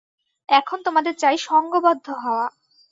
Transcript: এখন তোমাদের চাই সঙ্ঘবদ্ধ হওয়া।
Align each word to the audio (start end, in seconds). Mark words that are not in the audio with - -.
এখন 0.49 0.77
তোমাদের 0.85 1.13
চাই 1.15 1.37
সঙ্ঘবদ্ধ 1.41 2.07
হওয়া। 2.23 2.45